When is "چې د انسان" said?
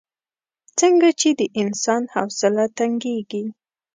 1.19-2.01